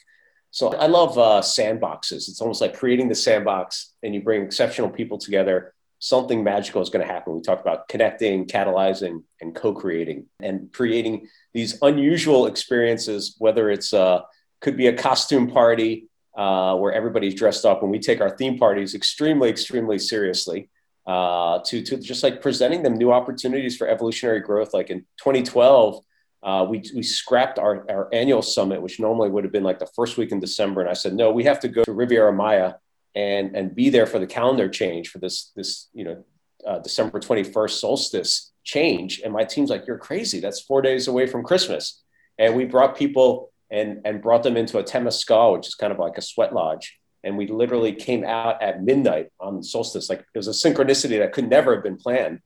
[0.50, 2.28] So I love uh, sandboxes.
[2.28, 5.74] It's almost like creating the sandbox and you bring exceptional people together.
[5.98, 7.34] Something magical is going to happen.
[7.34, 13.94] We talk about connecting, catalyzing, and co creating and creating these unusual experiences, whether it's
[13.94, 14.20] uh,
[14.60, 18.58] could be a costume party uh, where everybody's dressed up and we take our theme
[18.58, 20.68] parties extremely, extremely seriously
[21.06, 24.74] uh, to, to just like presenting them new opportunities for evolutionary growth.
[24.74, 26.02] Like in 2012,
[26.42, 29.88] uh, we, we scrapped our, our annual summit, which normally would have been like the
[29.94, 30.80] first week in December.
[30.80, 32.74] And I said, no, we have to go to Riviera Maya
[33.14, 36.24] and, and be there for the calendar change for this, this you know,
[36.66, 39.20] uh, December 21st solstice change.
[39.22, 40.40] And my team's like, you're crazy.
[40.40, 42.02] That's four days away from Christmas.
[42.38, 45.98] And we brought people and, and brought them into a Temescal, which is kind of
[45.98, 46.96] like a sweat lodge.
[47.24, 50.08] And we literally came out at midnight on solstice.
[50.08, 52.40] Like it was a synchronicity that could never have been planned.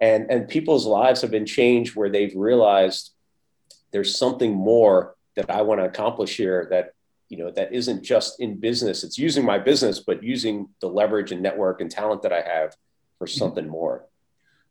[0.00, 3.12] And, and people's lives have been changed where they've realized
[3.92, 6.92] there's something more that I want to accomplish here that,
[7.28, 9.04] you know, that isn't just in business.
[9.04, 12.74] It's using my business, but using the leverage and network and talent that I have
[13.18, 13.38] for mm-hmm.
[13.38, 14.06] something more.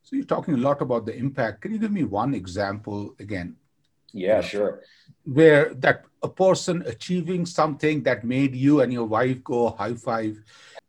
[0.02, 1.62] So you're talking a lot about the impact.
[1.62, 3.58] Can you give me one example again?
[4.14, 4.82] Yeah, sure.
[5.24, 10.42] Where that a person achieving something that made you and your wife go high five.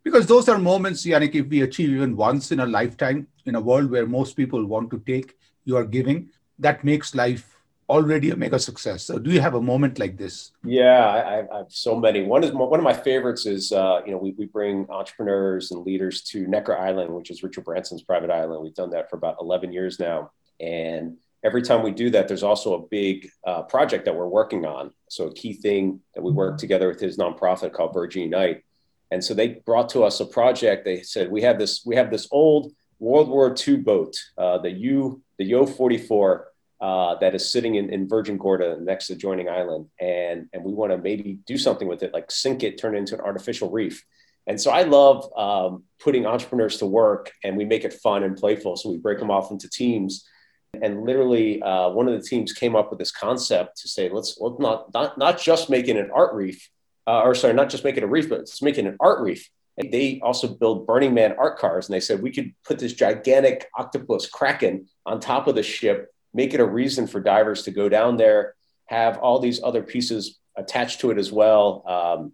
[0.02, 3.60] Because those are moments, Yanik, if we achieve even once in a lifetime in a
[3.60, 8.36] world where most people want to take, you are giving, that makes life already a
[8.36, 9.04] mega success.
[9.04, 10.52] So, do you have a moment like this?
[10.64, 12.22] Yeah, I, I have so many.
[12.22, 15.84] One is one of my favorites is uh, you know we, we bring entrepreneurs and
[15.84, 18.62] leaders to Necker Island, which is Richard Branson's private island.
[18.62, 20.30] We've done that for about eleven years now,
[20.60, 24.66] and every time we do that, there's also a big uh, project that we're working
[24.66, 24.92] on.
[25.08, 28.64] So a key thing that we work together with his nonprofit called Virgin Unite.
[29.10, 30.84] And so they brought to us a project.
[30.84, 34.70] They said we have this we have this old World War II boat, uh, the
[34.70, 36.46] U the Yo 44
[36.80, 40.72] uh, that is sitting in, in Virgin Gorda next to Joining Island, and and we
[40.72, 43.70] want to maybe do something with it, like sink it, turn it into an artificial
[43.70, 44.04] reef.
[44.46, 48.36] And so I love um, putting entrepreneurs to work, and we make it fun and
[48.36, 48.76] playful.
[48.76, 50.26] So we break them off into teams
[50.74, 54.40] and literally, uh, one of the teams came up with this concept to say, let's,
[54.58, 56.70] not, not, not just making an art reef,
[57.06, 59.48] uh, or sorry, not just making a reef, but it's making an art reef.
[59.76, 61.88] And they also build Burning Man art cars.
[61.88, 66.12] And they said, we could put this gigantic octopus kraken on top of the ship,
[66.32, 68.54] make it a reason for divers to go down there,
[68.86, 72.32] have all these other pieces attached to it as well, um,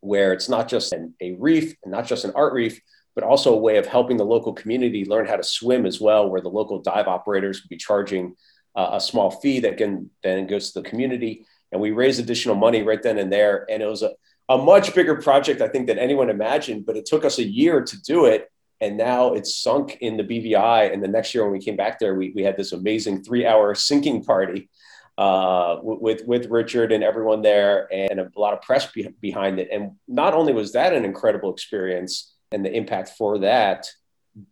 [0.00, 2.80] where it's not just an, a reef and not just an art reef,
[3.14, 6.28] but also a way of helping the local community learn how to swim as well,
[6.28, 8.34] where the local dive operators would be charging
[8.76, 11.44] uh, a small fee that can then goes to the community.
[11.72, 13.66] And we raised additional money right then and there.
[13.68, 14.12] And it was a,
[14.48, 17.82] a much bigger project, I think, than anyone imagined, but it took us a year
[17.82, 18.50] to do it.
[18.80, 20.92] And now it's sunk in the BVI.
[20.92, 23.46] And the next year when we came back there, we, we had this amazing three
[23.46, 24.70] hour sinking party
[25.18, 29.68] uh, with, with Richard and everyone there and a lot of press be- behind it.
[29.70, 33.88] And not only was that an incredible experience, and the impact for that.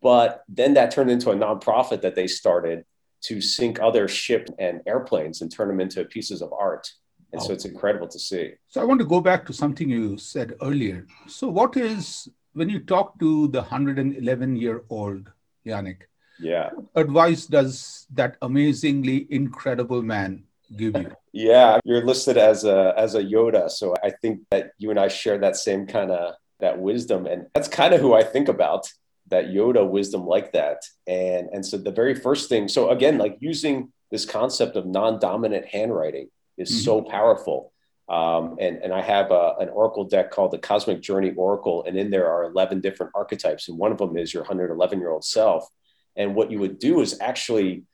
[0.03, 2.85] But then that turned into a nonprofit that they started
[3.23, 6.91] to sink other ships and airplanes and turn them into pieces of art.
[7.33, 8.53] And so it's incredible to see.
[8.69, 11.07] So I want to go back to something you said earlier.
[11.27, 15.31] So what is when you talk to the 111 year old
[15.67, 16.03] Yanik?
[16.41, 16.71] Yeah.
[16.95, 20.45] advice does that amazingly incredible man
[20.77, 21.13] give you?
[21.33, 25.09] yeah, you're listed as a as a Yoda, so I think that you and I
[25.09, 27.27] share that same kind of that wisdom.
[27.27, 28.91] And that's kind of who I think about
[29.29, 30.83] that Yoda wisdom like that.
[31.07, 35.67] And, and so the very first thing, so again, like using this concept of non-dominant
[35.67, 36.85] handwriting is mm-hmm.
[36.85, 37.73] so powerful.
[38.09, 41.97] Um, and, and I have a, an Oracle deck called the Cosmic Journey Oracle, and
[41.97, 45.25] in there are 11 different archetypes, and one of them is your 111 year old
[45.25, 45.69] self.
[46.17, 47.85] And what you would do is actually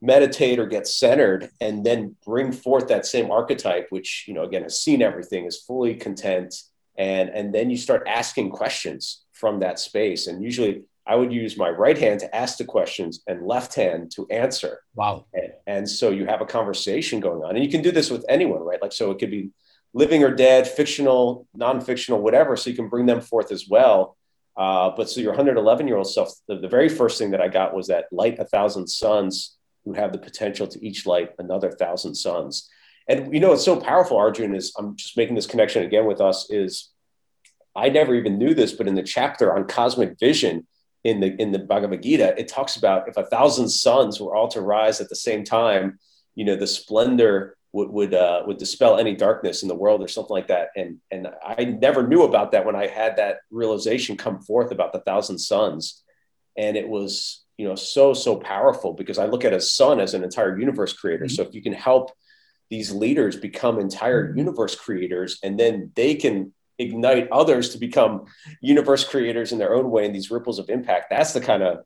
[0.00, 4.62] meditate or get centered and then bring forth that same archetype, which, you know, again,
[4.62, 6.54] has seen everything, is fully content,
[6.96, 10.26] and and then you start asking questions from that space.
[10.26, 14.10] And usually i would use my right hand to ask the questions and left hand
[14.12, 14.80] to answer.
[14.94, 15.26] Wow.
[15.34, 17.56] And, and so you have a conversation going on.
[17.56, 18.80] And you can do this with anyone right?
[18.80, 19.50] Like so it could be
[19.92, 22.56] living or dead fictional non-fictional whatever.
[22.56, 24.16] So you can bring them forth as well.
[24.56, 27.48] Uh, but so your 111 year old self the, the very first thing that i
[27.48, 31.72] got was that light a thousand suns who have the potential to each light another
[31.72, 32.70] thousand suns
[33.08, 36.20] and you know, it's so powerful, Arjun, is I'm just making this connection again with
[36.20, 36.90] us is
[37.76, 40.66] I never even knew this, but in the chapter on cosmic vision
[41.02, 44.48] in the in the Bhagavad Gita, it talks about if a thousand suns were all
[44.48, 45.98] to rise at the same time,
[46.34, 50.08] you know, the splendor would would uh, would dispel any darkness in the world or
[50.08, 50.68] something like that.
[50.76, 54.92] And and I never knew about that when I had that realization come forth about
[54.92, 56.02] the thousand suns,
[56.56, 60.14] and it was you know so so powerful because I look at a sun as
[60.14, 61.24] an entire universe creator.
[61.24, 61.34] Mm-hmm.
[61.34, 62.12] So if you can help
[62.70, 68.24] these leaders become entire universe creators, and then they can ignite others to become
[68.60, 71.06] universe creators in their own way and these ripples of impact.
[71.10, 71.84] That's the kind of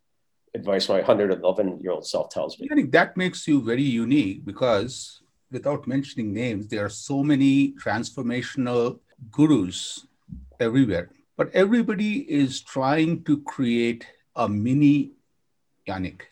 [0.54, 2.68] advice my 111 year old self tells me.
[2.70, 7.72] I think that makes you very unique because without mentioning names, there are so many
[7.72, 8.98] transformational
[9.30, 10.06] gurus
[10.60, 11.10] everywhere.
[11.36, 15.12] But everybody is trying to create a mini
[15.86, 16.22] Yanik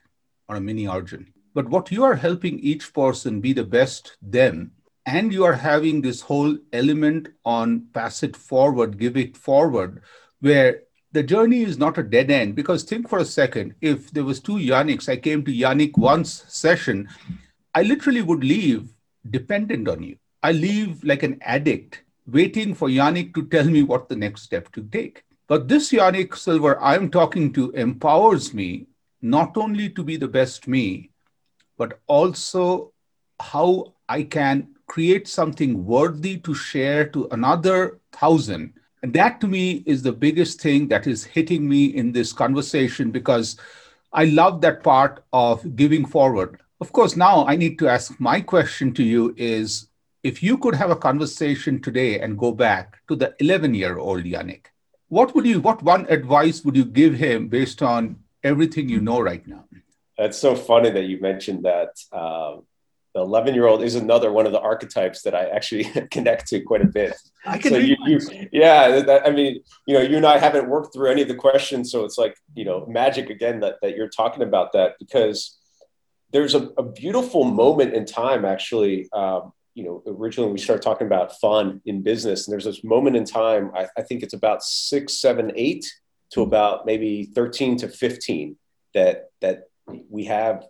[0.49, 1.33] or a mini Arjun.
[1.57, 4.73] But what you are helping each person be the best them,
[5.07, 10.03] and you are having this whole element on pass it forward, give it forward,
[10.41, 12.57] where the journey is not a dead end.
[12.57, 16.45] Because think for a second, if there was two Yaniks, I came to Yanik once
[16.47, 17.09] session,
[17.75, 18.93] I literally would leave
[19.31, 20.19] dependent on you.
[20.43, 24.71] I leave like an addict waiting for Yanik to tell me what the next step
[24.73, 25.25] to take.
[25.47, 28.89] But this Yanik Silver I'm talking to empowers me
[29.23, 31.13] not only to be the best me,
[31.77, 32.93] but also
[33.41, 38.73] how I can create something worthy to share to another thousand.
[39.03, 43.11] And that to me is the biggest thing that is hitting me in this conversation
[43.11, 43.59] because
[44.13, 46.61] I love that part of giving forward.
[46.81, 49.89] Of course, now I need to ask my question to you is
[50.23, 54.25] if you could have a conversation today and go back to the 11 year old
[54.25, 54.67] Yanik,
[55.09, 59.21] what would you, what one advice would you give him based on everything you know
[59.21, 59.65] right now?
[60.19, 61.91] That's so funny that you mentioned that.
[62.13, 62.65] Um,
[63.15, 66.61] the 11 year old is another one of the archetypes that I actually connect to
[66.61, 67.15] quite a bit.
[67.47, 68.21] I can so you, you,
[68.53, 71.35] yeah, that, I mean, you know, you and I haven't worked through any of the
[71.35, 75.57] questions, so it's like, you know, magic again that, that you're talking about that because
[76.31, 81.07] there's a, a beautiful moment in time actually um, you know, originally we started talking
[81.07, 83.71] about fun in business, and there's this moment in time.
[83.75, 85.85] I, I think it's about six, seven, eight
[86.31, 88.57] to about maybe 13 to 15
[88.95, 89.65] that that
[90.09, 90.65] we have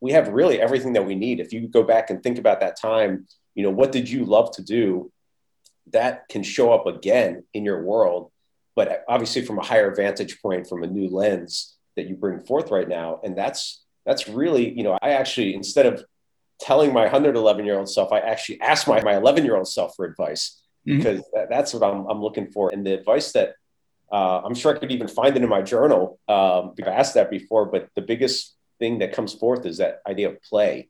[0.00, 1.38] we have really everything that we need.
[1.38, 4.50] If you go back and think about that time, you know, what did you love
[4.56, 5.12] to do?
[5.92, 8.32] That can show up again in your world,
[8.74, 12.70] but obviously from a higher vantage point, from a new lens that you bring forth
[12.70, 13.20] right now.
[13.22, 16.04] And that's that's really, you know, I actually instead of
[16.60, 19.94] telling my 111 year old self, I actually asked my, my 11 year old self
[19.96, 20.98] for advice mm-hmm.
[20.98, 22.70] because that, that's what I'm, I'm looking for.
[22.72, 23.54] And the advice that
[24.12, 26.18] uh, I'm sure I could even find it in my journal.
[26.28, 30.28] Um, I asked that before, but the biggest thing that comes forth is that idea
[30.30, 30.88] of play.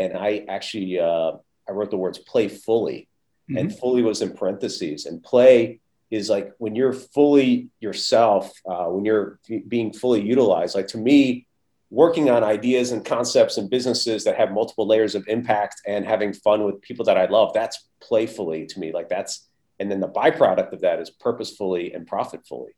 [0.00, 1.32] And I actually, uh,
[1.68, 3.08] I wrote the words play fully
[3.48, 3.56] mm-hmm.
[3.58, 5.78] and fully was in parentheses and play
[6.10, 9.38] is like when you're fully yourself, uh, when you're
[9.68, 11.46] being fully utilized, like to me,
[11.90, 16.32] working on ideas and concepts and businesses that have multiple layers of impact and having
[16.32, 18.92] fun with people that I love, that's playfully to me.
[18.92, 22.72] Like that's, and then the byproduct of that is purposefully and profitfully.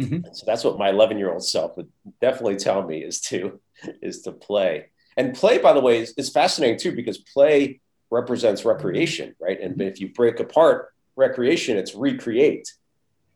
[0.00, 0.32] Mm-hmm.
[0.32, 1.88] So that's what my 11 year old self would
[2.20, 3.60] definitely tell me is to,
[4.02, 4.86] is to play.
[5.16, 9.60] And play, by the way, is, is fascinating too, because play represents recreation, right?
[9.60, 9.82] And mm-hmm.
[9.82, 12.72] if you break apart recreation, it's recreate.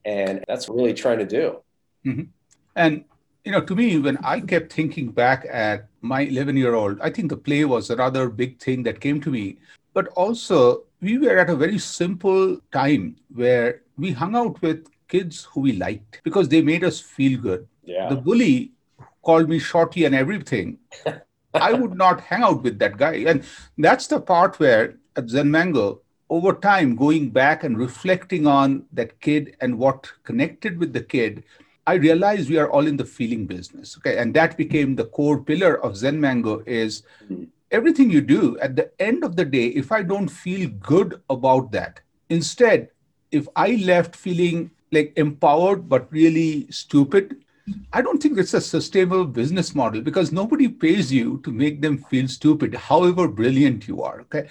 [0.05, 1.61] And that's really trying to do.
[2.05, 2.25] Mm-hmm.
[2.77, 3.05] And
[3.45, 7.11] you know, to me, when I kept thinking back at my 11 year old, I
[7.11, 9.59] think the play was another big thing that came to me.
[9.93, 15.45] But also, we were at a very simple time where we hung out with kids
[15.45, 17.67] who we liked because they made us feel good.
[17.85, 18.09] Yeah.
[18.09, 18.73] The bully
[19.23, 20.79] called me shorty and everything.
[21.55, 23.25] I would not hang out with that guy.
[23.27, 23.45] And
[23.79, 29.21] that's the part where at Zen Mango, over time, going back and reflecting on that
[29.21, 31.45] kid and what connected with the kid,
[31.87, 33.97] I realized we are all in the feeling business.
[33.99, 34.19] Okay.
[34.19, 37.45] And that became the core pillar of Zen Mango is mm-hmm.
[37.71, 41.71] everything you do at the end of the day, if I don't feel good about
[41.73, 42.89] that, instead,
[43.31, 47.45] if I left feeling like empowered but really stupid,
[47.93, 51.97] I don't think it's a sustainable business model because nobody pays you to make them
[51.97, 54.21] feel stupid, however brilliant you are.
[54.23, 54.49] Okay.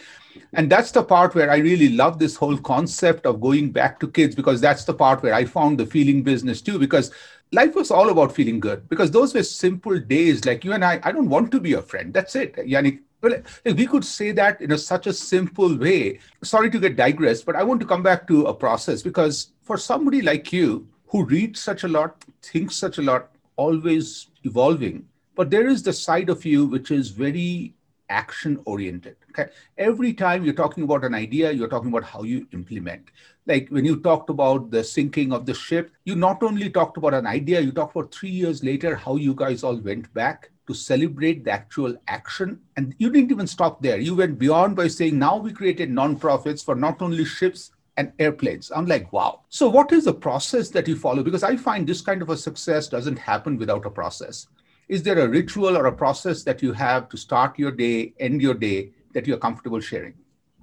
[0.53, 4.07] And that's the part where I really love this whole concept of going back to
[4.07, 6.79] kids because that's the part where I found the feeling business too.
[6.79, 7.11] Because
[7.51, 10.99] life was all about feeling good because those were simple days like you and I.
[11.03, 12.13] I don't want to be a friend.
[12.13, 12.55] That's it.
[12.55, 16.97] Yanik, well, we could say that in a, such a simple way, sorry to get
[16.97, 20.87] digressed, but I want to come back to a process because for somebody like you,
[21.07, 25.07] who reads such a lot, thinks such a lot, always evolving.
[25.35, 27.73] But there is the side of you which is very
[28.09, 29.15] action oriented.
[29.31, 29.51] Okay.
[29.77, 33.09] Every time you're talking about an idea, you're talking about how you implement.
[33.45, 37.13] Like when you talked about the sinking of the ship, you not only talked about
[37.13, 40.73] an idea, you talked about three years later how you guys all went back to
[40.73, 42.59] celebrate the actual action.
[42.77, 43.97] And you didn't even stop there.
[43.97, 48.71] You went beyond by saying now we created nonprofits for not only ships, and airplanes.
[48.75, 49.41] I'm like, wow.
[49.49, 51.23] So, what is the process that you follow?
[51.23, 54.47] Because I find this kind of a success doesn't happen without a process.
[54.89, 58.41] is there a ritual or a process that you have to start your day, end
[58.41, 60.13] your day that you're comfortable sharing?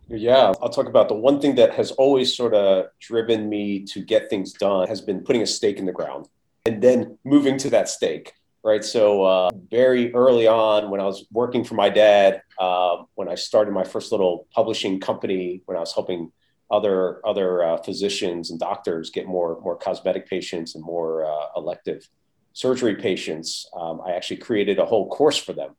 [0.09, 4.05] Yeah, I'll talk about the one thing that has always sort of driven me to
[4.05, 6.29] get things done has been putting a stake in the ground
[6.67, 8.35] and then moving to that stake.
[8.63, 8.85] Right.
[8.85, 13.35] So, uh, very early on, when I was working for my dad, uh, when I
[13.35, 16.31] started my first little publishing company, when I was helping
[16.71, 22.09] other other uh, physicians and doctors get more more cosmetic patients and more uh, elective
[22.53, 25.77] surgery patients, um, I actually created a whole course for them.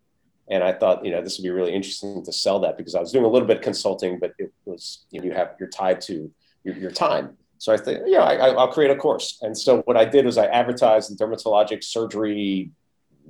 [0.50, 3.00] And I thought, you know, this would be really interesting to sell that because I
[3.00, 5.70] was doing a little bit of consulting, but it was, you know, you have, you're
[5.70, 6.32] tied to
[6.64, 7.38] your, your time.
[7.58, 9.38] So I think, yeah, I, will create a course.
[9.42, 12.72] And so what I did was I advertised in dermatologic surgery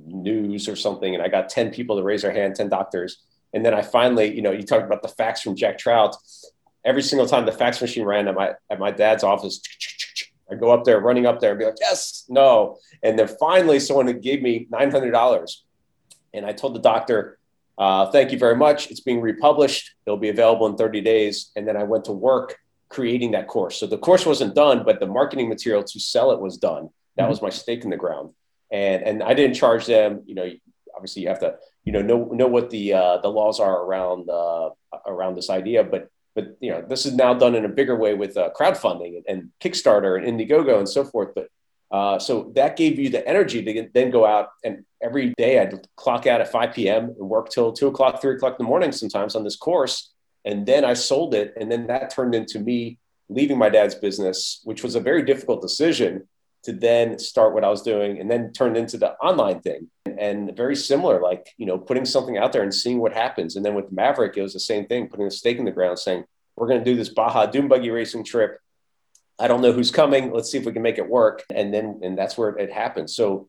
[0.04, 3.18] news or something, and I got 10 people to raise their hand, 10 doctors.
[3.52, 6.16] And then I finally, you know, you talked about the facts from Jack Trout.
[6.84, 9.60] Every single time the fax machine ran at my at my dad's office,
[10.50, 12.78] I go up there, running up there, and be like, yes, no.
[13.02, 15.64] And then finally, someone gave me nine hundred dollars,
[16.34, 17.38] and I told the doctor,
[17.78, 18.90] uh, "Thank you very much.
[18.90, 19.94] It's being republished.
[20.06, 22.56] It'll be available in thirty days." And then I went to work
[22.88, 23.78] creating that course.
[23.78, 26.90] So the course wasn't done, but the marketing material to sell it was done.
[27.16, 27.30] That mm-hmm.
[27.30, 28.30] was my stake in the ground,
[28.70, 30.22] and and I didn't charge them.
[30.26, 30.50] You know,
[30.94, 34.28] obviously you have to you know know know what the uh, the laws are around
[34.28, 34.70] uh,
[35.06, 38.14] around this idea, but but you know this is now done in a bigger way
[38.14, 41.30] with uh, crowdfunding and, and, Kickstarter and Indiegogo and so forth.
[41.34, 41.48] But
[41.90, 45.86] uh, so that gave you the energy to then go out and every day I'd
[45.96, 47.14] clock out at 5 p.m.
[47.18, 50.12] and work till two o'clock, three o'clock in the morning sometimes on this course.
[50.44, 54.60] And then I sold it, and then that turned into me leaving my dad's business,
[54.64, 56.26] which was a very difficult decision
[56.64, 60.56] to then start what I was doing, and then turned into the online thing and
[60.56, 63.56] very similar, like, you know, putting something out there and seeing what happens.
[63.56, 65.98] And then with Maverick, it was the same thing, putting a stake in the ground
[65.98, 68.58] saying, we're going to do this Baja Dune Buggy racing trip.
[69.38, 70.30] I don't know who's coming.
[70.30, 71.42] Let's see if we can make it work.
[71.52, 73.16] And then, and that's where it happens.
[73.16, 73.48] So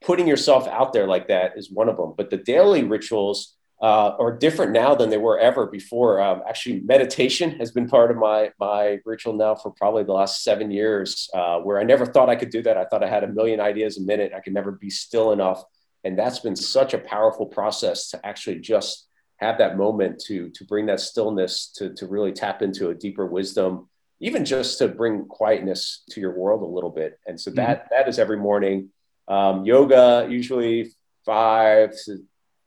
[0.00, 2.14] putting yourself out there like that is one of them.
[2.16, 6.20] But the daily rituals uh, are different now than they were ever before.
[6.20, 10.42] Um, actually, meditation has been part of my my ritual now for probably the last
[10.42, 12.76] seven years, uh, where I never thought I could do that.
[12.76, 14.32] I thought I had a million ideas a minute.
[14.34, 15.62] I could never be still enough
[16.06, 19.08] and that's been such a powerful process to actually just
[19.38, 23.26] have that moment to to bring that stillness to to really tap into a deeper
[23.26, 23.88] wisdom
[24.20, 27.88] even just to bring quietness to your world a little bit and so that mm-hmm.
[27.90, 28.88] that is every morning
[29.28, 30.92] um, yoga usually
[31.24, 32.22] five to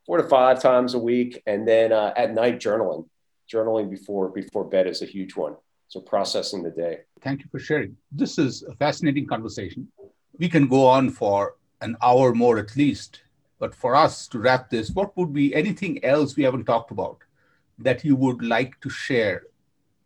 [0.10, 3.06] four to five times a week and then uh, at night journaling
[3.52, 5.56] journaling before before bed is a huge one
[5.88, 6.96] so processing the day
[7.26, 7.92] thank you for sharing
[8.22, 9.82] this is a fascinating conversation
[10.40, 13.22] we can go on for an hour more at least.
[13.60, 17.20] But for us to wrap this, what would be anything else we haven't talked about
[17.78, 19.44] that you would like to share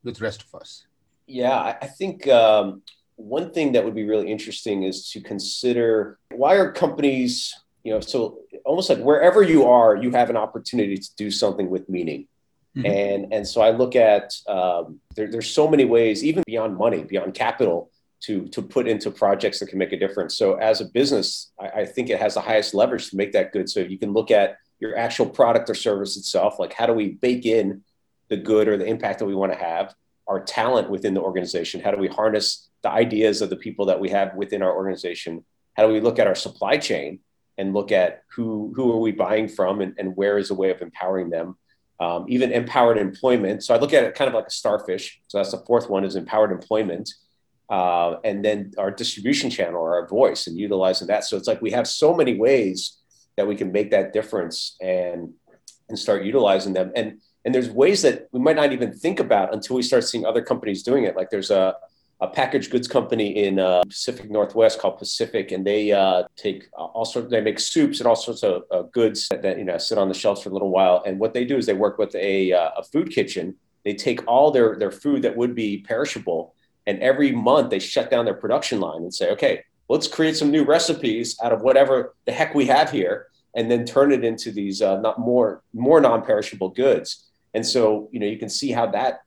[0.04, 0.88] with the rest of us?
[1.28, 2.82] Yeah, I think um,
[3.16, 8.00] one thing that would be really interesting is to consider why are companies, you know,
[8.00, 12.28] so almost like wherever you are, you have an opportunity to do something with meaning.
[12.76, 12.86] Mm-hmm.
[12.86, 17.04] And and so I look at um, there, there's so many ways, even beyond money,
[17.04, 20.36] beyond capital, to to put into projects that can make a difference.
[20.38, 23.52] So as a business, I, I, think it has the highest leverage to make that
[23.52, 23.70] good.
[23.70, 27.12] So you can look at your actual product or service itself, like how do we
[27.12, 27.84] bake in
[28.30, 29.94] the good or the impact that we want to have,
[30.28, 34.00] our talent within the organization, how do we harness the ideas of the people that
[34.00, 37.20] we have within our organization, how do we look at our supply chain
[37.58, 40.72] and look at who who are we buying from and, and where is a way
[40.72, 41.56] of empowering them.
[41.99, 43.64] Um, even empowered employment.
[43.64, 45.22] So I look at it kind of like a starfish.
[45.28, 47.10] So that's the fourth one is empowered employment
[47.70, 51.24] uh, and then our distribution channel or our voice and utilizing that.
[51.24, 52.99] So it's like we have so many ways
[53.38, 55.34] that we can make that difference and
[55.89, 56.91] and start utilizing them.
[56.95, 60.26] And and there's ways that we might not even think about until we start seeing
[60.26, 61.16] other companies doing it.
[61.16, 61.76] Like there's a
[62.24, 67.06] a packaged goods company in uh, Pacific Northwest called Pacific, and they uh, take all
[67.06, 67.30] sorts.
[67.30, 70.08] They make soups and all sorts of uh, goods that, that, you know sit on
[70.08, 71.04] the shelves for a little while.
[71.06, 73.56] And what they do is they work with a, uh, a food kitchen.
[73.84, 76.56] They take all their their food that would be perishable
[76.86, 80.52] and every month they shut down their production line and say, okay, let's create some
[80.52, 84.52] new recipes out of whatever the heck we have here, and then turn it into
[84.52, 87.26] these uh, not more more non-perishable goods.
[87.54, 89.22] And so you know you can see how that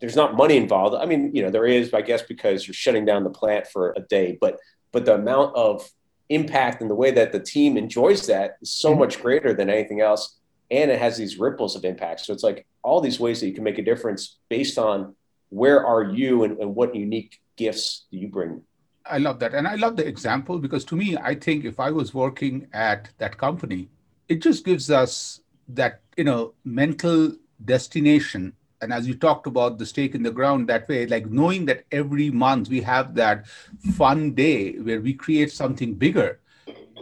[0.00, 0.96] there's not money involved.
[0.96, 3.92] I mean, you know, there is, I guess, because you're shutting down the plant for
[3.96, 4.58] a day, but
[4.92, 5.88] but the amount of
[6.30, 9.00] impact and the way that the team enjoys that is so mm-hmm.
[9.00, 10.38] much greater than anything else.
[10.70, 12.20] And it has these ripples of impact.
[12.20, 15.14] So it's like all these ways that you can make a difference based on
[15.50, 18.62] where are you and, and what unique gifts do you bring?
[19.04, 19.54] I love that.
[19.54, 23.10] And I love the example because to me, I think if I was working at
[23.18, 23.88] that company,
[24.28, 27.32] it just gives us that, you know, mental
[27.64, 28.52] destination.
[28.82, 31.84] And as you talked about the stake in the ground that way, like knowing that
[31.92, 33.46] every month we have that
[33.94, 36.40] fun day where we create something bigger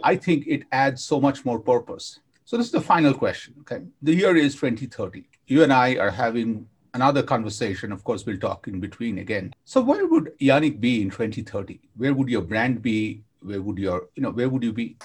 [0.03, 2.19] I think it adds so much more purpose.
[2.45, 3.55] So this is the final question.
[3.61, 3.83] Okay.
[4.01, 5.25] The year is 2030.
[5.47, 7.91] You and I are having another conversation.
[7.91, 9.53] Of course, we'll talk in between again.
[9.65, 11.79] So where would Yanik be in 2030?
[11.95, 13.23] Where would your brand be?
[13.41, 14.97] Where would your, you know, where would you be?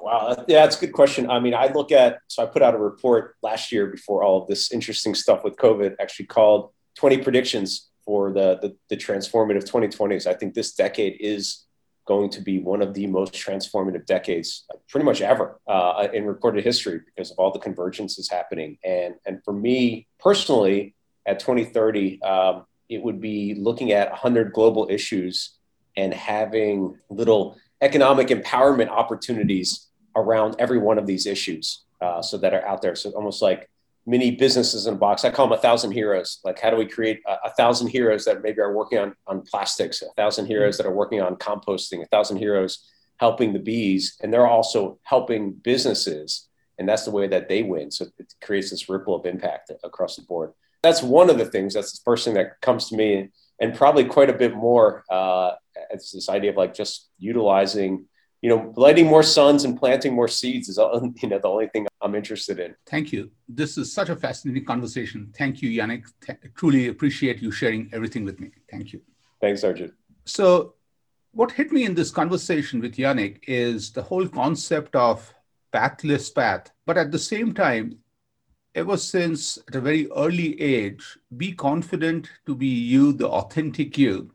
[0.00, 0.44] Wow.
[0.48, 1.30] Yeah, that's a good question.
[1.30, 4.42] I mean, I look at, so I put out a report last year before all
[4.42, 9.64] of this interesting stuff with COVID actually called 20 predictions for the, the, the transformative
[9.64, 10.26] 2020s.
[10.26, 11.64] I think this decade is
[12.06, 16.62] going to be one of the most transformative decades pretty much ever uh, in recorded
[16.62, 18.76] history because of all the convergences happening.
[18.84, 20.94] And, and for me personally,
[21.26, 25.56] at 2030, um, it would be looking at 100 global issues
[25.96, 32.54] and having little economic empowerment opportunities around every one of these issues uh, so that
[32.54, 32.94] are out there.
[32.94, 33.68] So almost like
[34.06, 35.24] mini businesses in a box.
[35.24, 36.40] I call them a thousand heroes.
[36.44, 39.42] Like, how do we create a, a, thousand heroes that maybe are working on, on
[39.42, 44.16] plastics, a thousand heroes that are working on composting, a thousand heroes helping the bees,
[44.22, 46.48] and they're also helping businesses.
[46.78, 47.90] And that's the way that they win.
[47.90, 50.52] So it creates this ripple of impact across the board.
[50.82, 51.74] That's one of the things.
[51.74, 53.30] That's the first thing that comes to me,
[53.60, 55.04] and probably quite a bit more.
[55.08, 55.52] Uh,
[55.94, 58.06] it's this idea of like just utilizing
[58.44, 61.66] you know, lighting more suns and planting more seeds is all, you know the only
[61.68, 62.74] thing I'm interested in.
[62.86, 63.30] Thank you.
[63.48, 65.32] This is such a fascinating conversation.
[65.34, 66.04] Thank you, Yanik.
[66.20, 68.50] Th- truly appreciate you sharing everything with me.
[68.70, 69.00] Thank you.
[69.40, 69.94] Thanks, Arjun.
[70.26, 70.74] So,
[71.32, 75.32] what hit me in this conversation with Yanik is the whole concept of
[75.72, 77.96] pathless path, but at the same time,
[78.74, 84.33] ever since at a very early age, be confident to be you, the authentic you,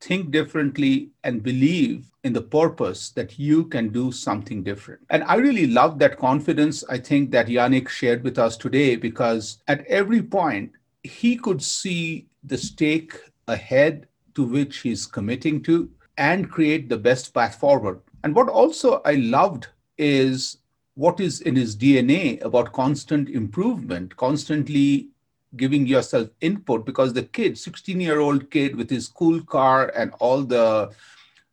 [0.00, 5.00] think differently, and believe in the purpose that you can do something different.
[5.10, 9.58] And I really love that confidence, I think, that Yanik shared with us today, because
[9.66, 10.72] at every point,
[11.02, 13.14] he could see the stake
[13.46, 18.00] ahead to which he's committing to and create the best path forward.
[18.24, 20.58] And what also I loved is
[20.94, 25.08] what is in his DNA about constant improvement, constantly
[25.56, 30.12] giving yourself input because the kid 16 year old kid with his cool car and
[30.20, 30.90] all the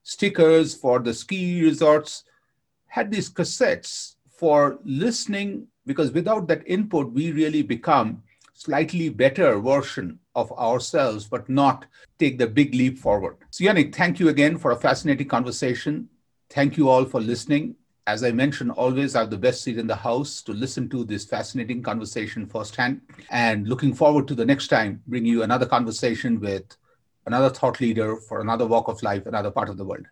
[0.03, 2.23] stickers for the ski resorts
[2.87, 8.21] had these cassettes for listening because without that input we really become
[8.53, 11.85] slightly better version of ourselves but not
[12.19, 13.37] take the big leap forward.
[13.49, 16.09] So yanik thank you again for a fascinating conversation.
[16.49, 17.75] Thank you all for listening
[18.07, 21.03] as I mentioned, always I have the best seat in the house to listen to
[21.03, 23.01] this fascinating conversation firsthand.
[23.31, 26.77] And looking forward to the next time, bring you another conversation with
[27.25, 30.05] another thought leader for another walk of life, another part of the world.